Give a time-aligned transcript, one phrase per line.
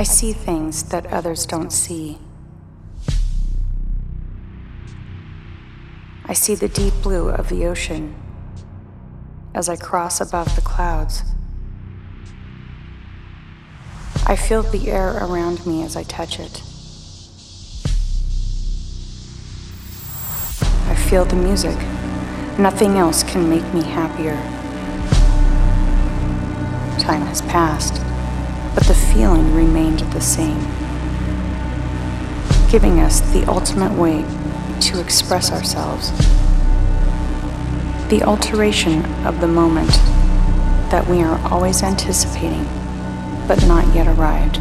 [0.00, 2.16] I see things that others don't see.
[6.24, 8.14] I see the deep blue of the ocean
[9.54, 11.22] as I cross above the clouds.
[14.24, 16.62] I feel the air around me as I touch it.
[20.88, 21.76] I feel the music.
[22.58, 24.36] Nothing else can make me happier.
[26.98, 28.00] Time has passed,
[28.74, 30.60] but the feeling remained the same,
[32.70, 34.24] giving us the ultimate way
[34.80, 36.10] to express ourselves.
[38.08, 39.90] The alteration of the moment
[40.90, 42.66] that we are always anticipating
[43.50, 44.60] but not yet arrived.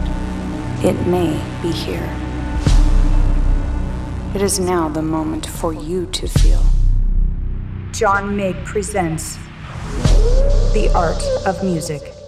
[0.84, 2.10] It may be here.
[4.34, 6.64] It is now the moment for you to feel.
[7.92, 9.38] John Mig presents
[10.74, 12.19] The Art of Music.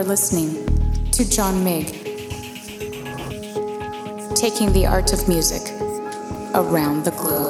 [0.00, 0.54] You're listening
[1.10, 1.88] to John Mig,
[4.34, 5.60] taking the art of music
[6.54, 7.49] around the globe,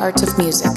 [0.00, 0.69] art of music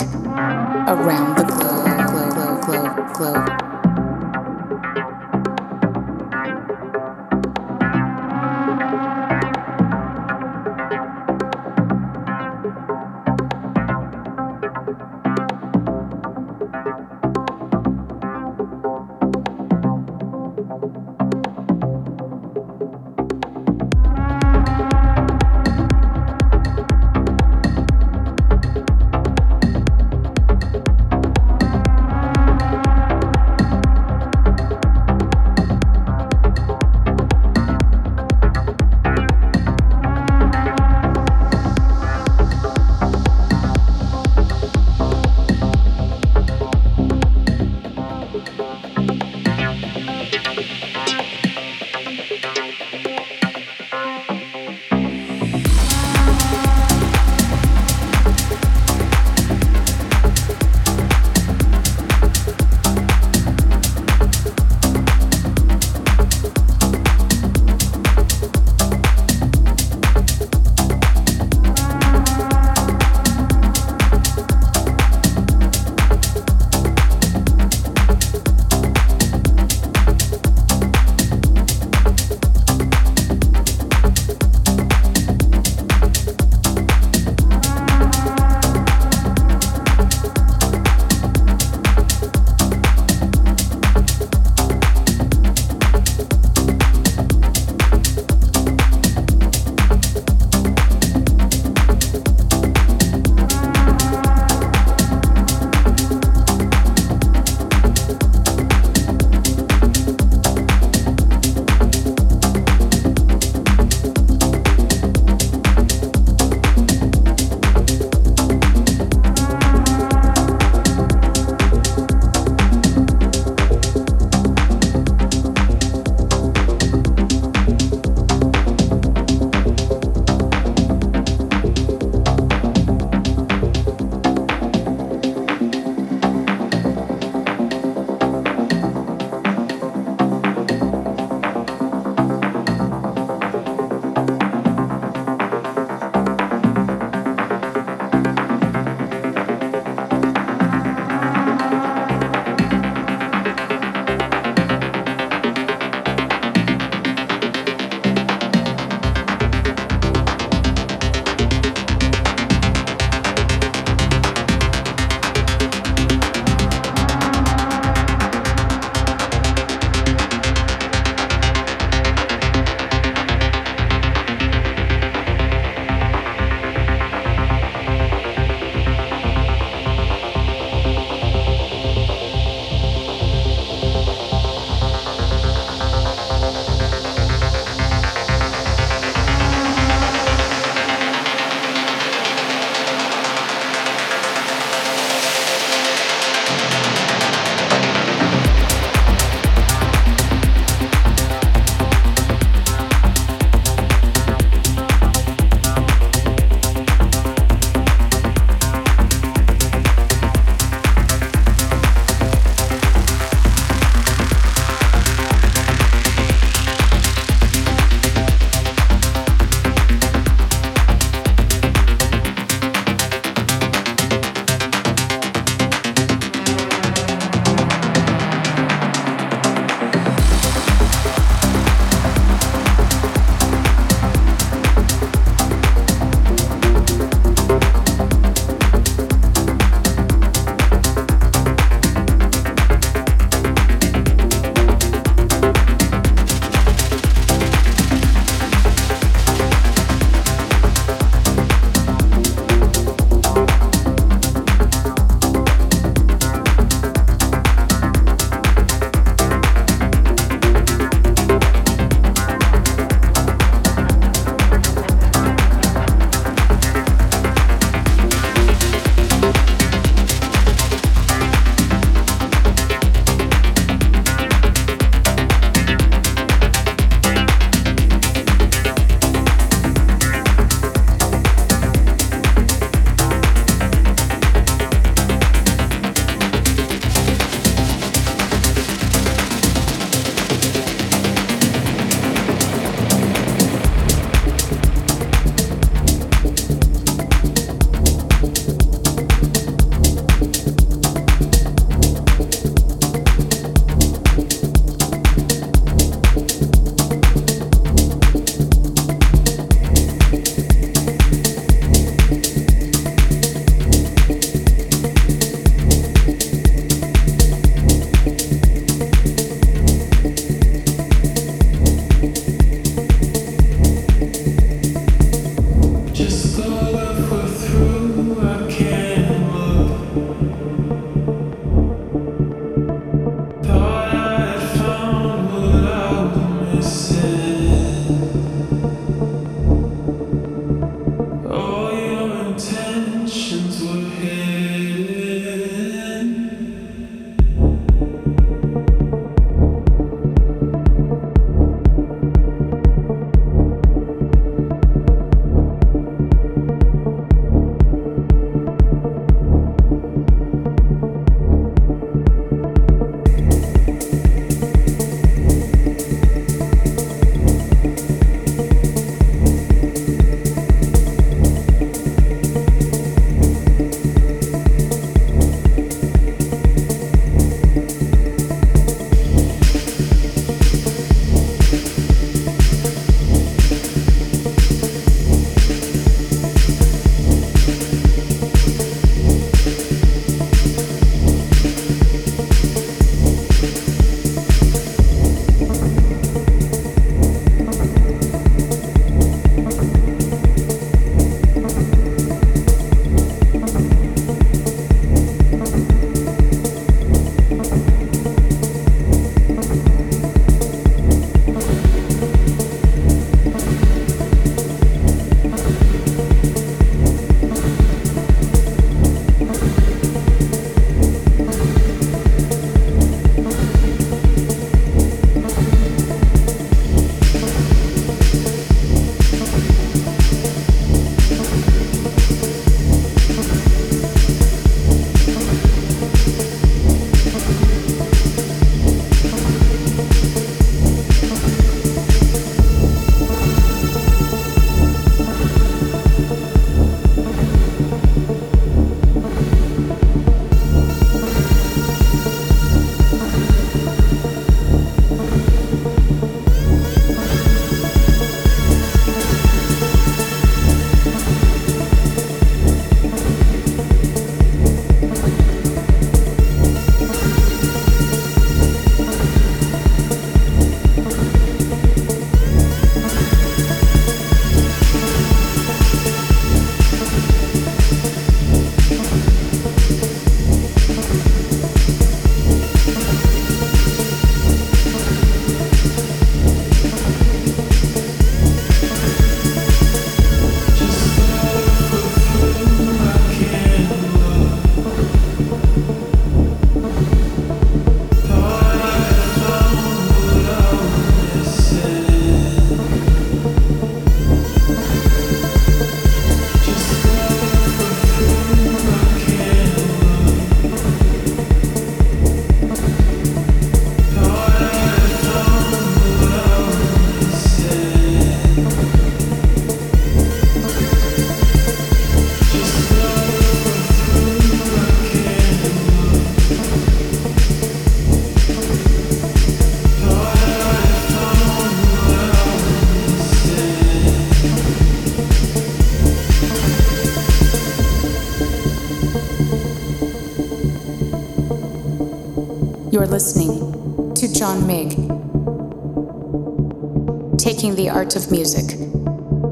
[547.17, 548.55] taking the art of music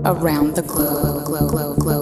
[0.03, 2.00] around the globe, globe, globe, globe.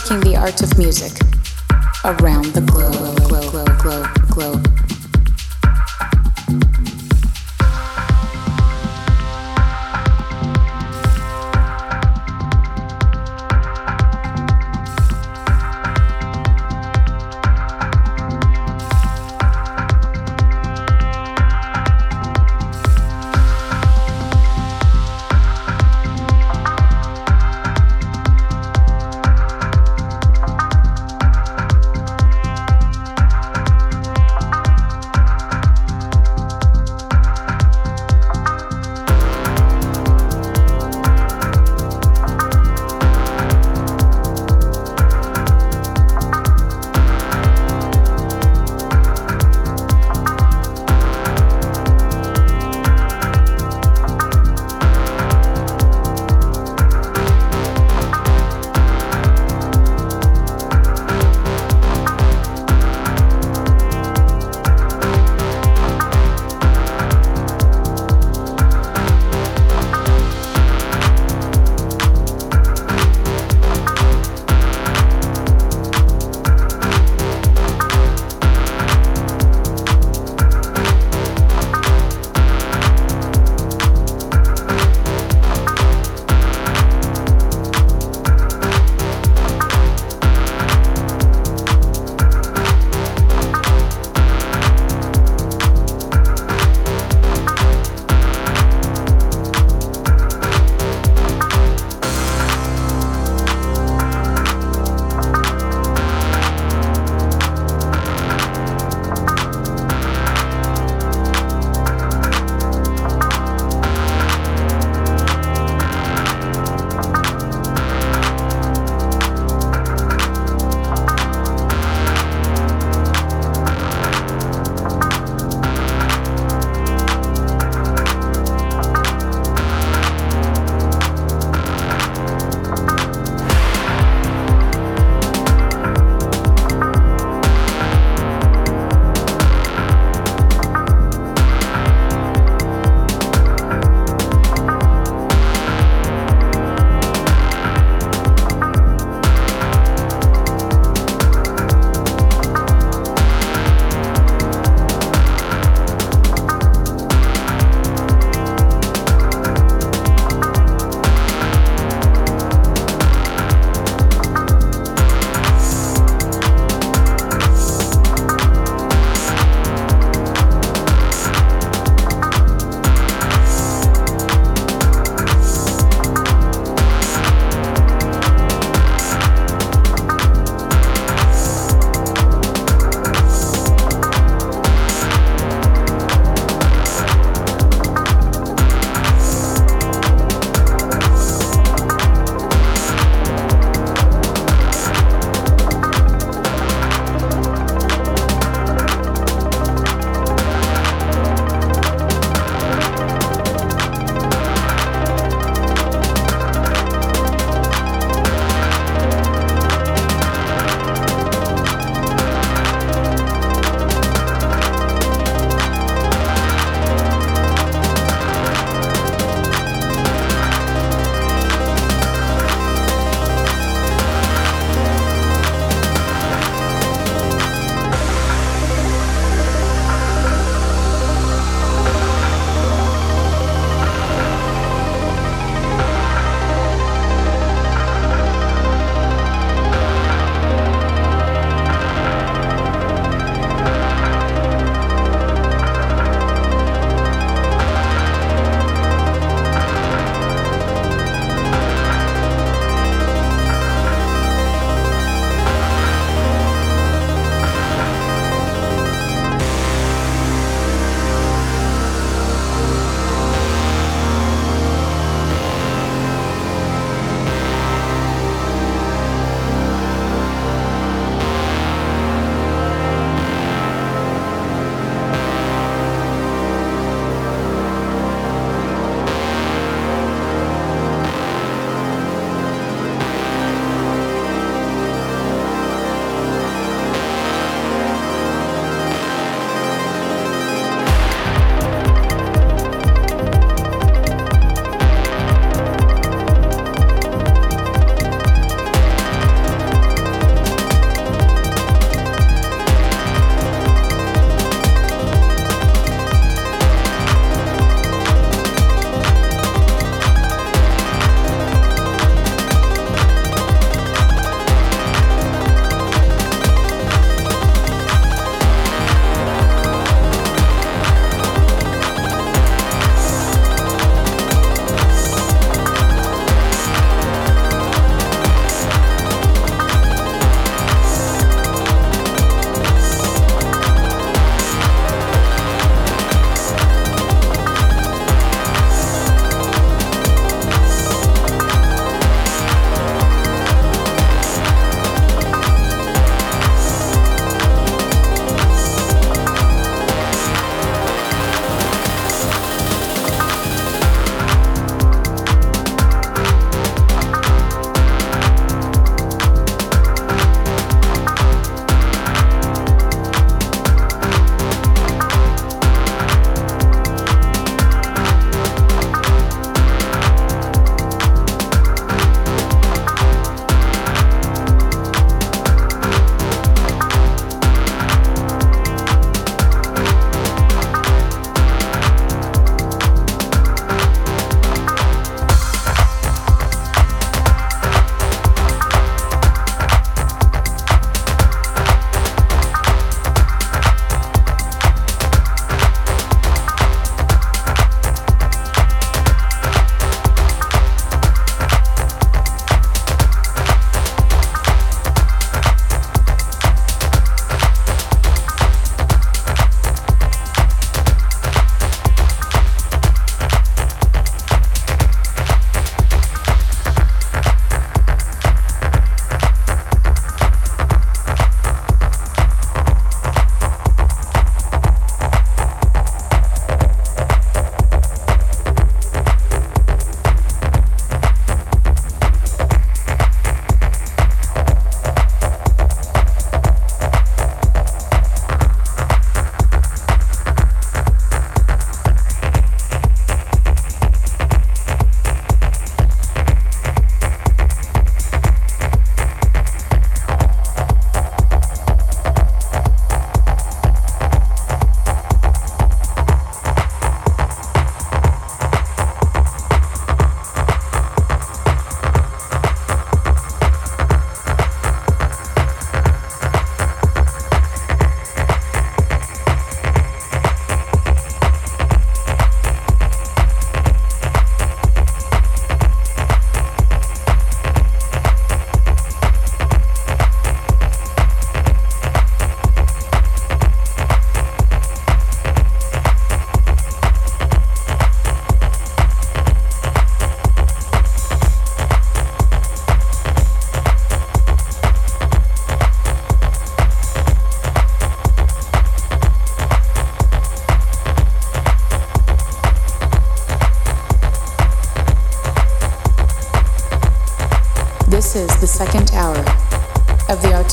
[0.00, 1.12] Taking the art of music
[2.04, 3.09] around the globe,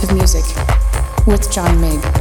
[0.04, 0.44] of Music
[1.26, 2.17] with John Mig.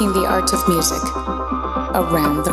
[0.00, 1.02] Taking the art of music
[1.94, 2.49] around the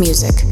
[0.00, 0.49] music